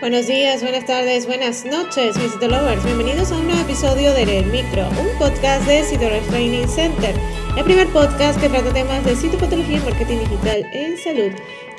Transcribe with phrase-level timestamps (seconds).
[0.00, 2.84] Buenos días, buenas tardes, buenas noches, mis Lovers.
[2.84, 7.16] Bienvenidos a un nuevo episodio de El Micro, un podcast de Citolovers Training Center,
[7.56, 11.32] el primer podcast que trata temas de citopatología y marketing digital en salud.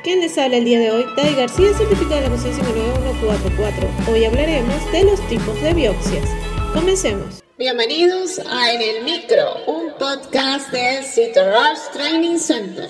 [0.03, 4.11] Quien les habla el día de hoy, Dai García, certificado de la Comisión 59144.
[4.11, 6.29] Hoy hablaremos de los tipos de biopsias.
[6.73, 7.41] Comencemos.
[7.57, 12.89] Bienvenidos a En el Micro, un podcast de Citolovers Training Center.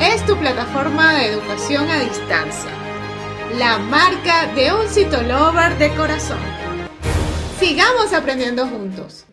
[0.00, 2.80] es tu plataforma de educación a distancia
[3.58, 6.38] la marca de un citolover de corazón.
[7.58, 9.26] Sigamos aprendiendo juntos.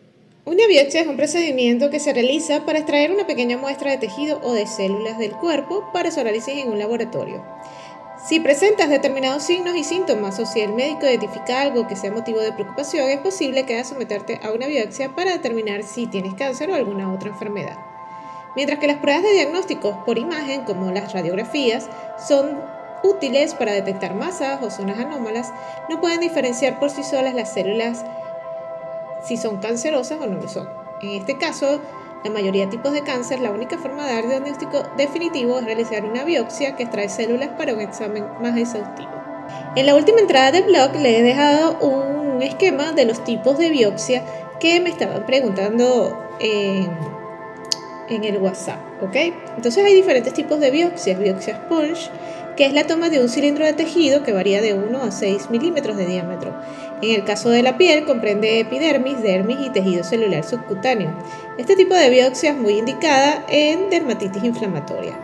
[0.44, 4.40] Una biopsia es un procedimiento que se realiza para extraer una pequeña muestra de tejido
[4.42, 7.44] o de células del cuerpo para su análisis en un laboratorio.
[8.28, 12.40] Si presentas determinados signos y síntomas o si el médico identifica algo que sea motivo
[12.40, 16.70] de preocupación, es posible que hagas someterte a una biopsia para determinar si tienes cáncer
[16.70, 17.78] o alguna otra enfermedad.
[18.56, 22.60] Mientras que las pruebas de diagnóstico por imagen, como las radiografías, son
[23.02, 25.52] útiles para detectar masas o zonas anómalas,
[25.88, 28.04] no pueden diferenciar por sí solas las células
[29.22, 30.68] si son cancerosas o no lo son.
[31.02, 31.80] En este caso,
[32.24, 36.04] la mayoría de tipos de cáncer, la única forma de dar diagnóstico definitivo es realizar
[36.04, 39.10] una biopsia que extrae células para un examen más exhaustivo.
[39.76, 43.70] En la última entrada del blog le he dejado un esquema de los tipos de
[43.70, 44.24] biopsia
[44.58, 46.90] que me estaban preguntando en,
[48.10, 49.16] en el WhatsApp, ¿ok?
[49.56, 52.10] Entonces hay diferentes tipos de biopsias, biopsias sponge,
[52.56, 55.50] que es la toma de un cilindro de tejido que varía de 1 a 6
[55.50, 56.52] milímetros de diámetro.
[57.00, 61.12] En el caso de la piel comprende epidermis, dermis y tejido celular subcutáneo.
[61.56, 65.16] Este tipo de biopsia es muy indicada en dermatitis inflamatoria.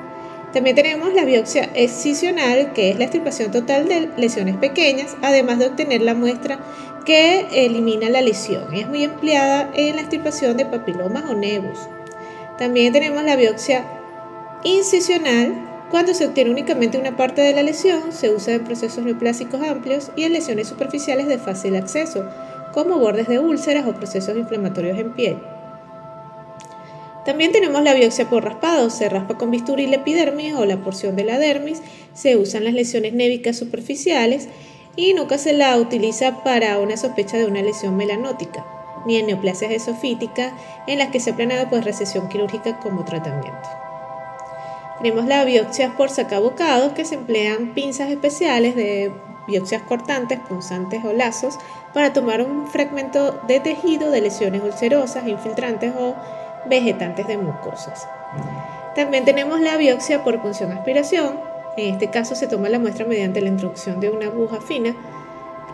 [0.53, 5.66] También tenemos la biopsia excisional, que es la extirpación total de lesiones pequeñas, además de
[5.66, 6.61] obtener la muestra
[7.05, 8.72] que elimina la lesión.
[8.72, 11.81] Es muy empleada en la extirpación de papilomas o nebus.
[12.59, 13.84] También tenemos la biopsia
[14.62, 19.62] incisional, cuando se obtiene únicamente una parte de la lesión, se usa en procesos neoplásicos
[19.62, 22.25] amplios y en lesiones superficiales de fácil acceso,
[22.72, 25.38] como bordes de úlceras o procesos inflamatorios en piel.
[27.25, 31.16] También tenemos la biopsia por raspado, se raspa con bisturí la epidermis o la porción
[31.16, 31.81] de la dermis,
[32.12, 34.48] se usan las lesiones névicas superficiales
[34.97, 38.66] y nunca se la utiliza para una sospecha de una lesión melanótica,
[39.06, 40.53] ni en neoplasias esofíticas
[40.87, 43.69] en las que se ha planeado recesión quirúrgica como tratamiento.
[44.98, 49.12] Tenemos la biopsia por sacabocados, que se emplean pinzas especiales de
[49.47, 51.59] biopsias cortantes, punzantes o lazos
[51.92, 56.15] para tomar un fragmento de tejido de lesiones ulcerosas, infiltrantes o
[56.66, 58.09] vegetantes de mucosas.
[58.94, 61.38] También tenemos la biopsia por punción aspiración.
[61.76, 64.94] En este caso se toma la muestra mediante la introducción de una aguja fina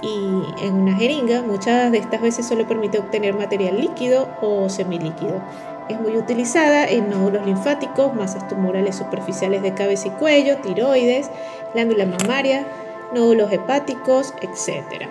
[0.02, 1.42] y en una jeringa.
[1.42, 5.42] Muchas de estas veces solo permite obtener material líquido o semilíquido.
[5.88, 11.30] Es muy utilizada en nódulos linfáticos, masas tumorales superficiales de cabeza y cuello, tiroides,
[11.74, 12.66] glándula mamaria,
[13.12, 15.08] nódulos hepáticos, etc.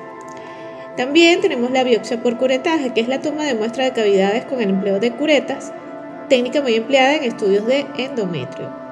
[0.96, 4.62] También tenemos la biopsia por curetaje, que es la toma de muestra de cavidades con
[4.62, 5.74] el empleo de curetas,
[6.30, 8.89] técnica muy empleada en estudios de endometrio.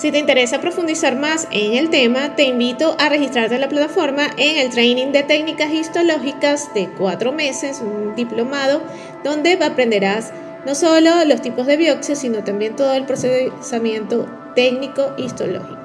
[0.00, 4.28] Si te interesa profundizar más en el tema, te invito a registrarte en la plataforma
[4.38, 8.80] en el training de técnicas histológicas de cuatro meses, un diplomado,
[9.24, 10.32] donde aprenderás
[10.64, 15.79] no solo los tipos de biopsia, sino también todo el procesamiento técnico histológico.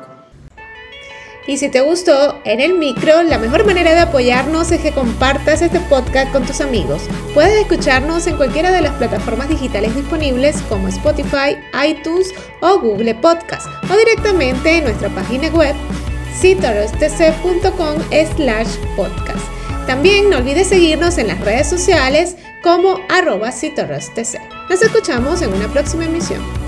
[1.48, 5.62] Y si te gustó en el micro, la mejor manera de apoyarnos es que compartas
[5.62, 7.04] este podcast con tus amigos.
[7.34, 11.58] Puedes escucharnos en cualquiera de las plataformas digitales disponibles como Spotify,
[11.88, 15.76] iTunes o Google Podcast o directamente en nuestra página web
[16.40, 17.98] citorostc.com
[18.36, 19.46] slash podcast.
[19.86, 26.06] También no olvides seguirnos en las redes sociales como arroba Nos escuchamos en una próxima
[26.06, 26.65] emisión.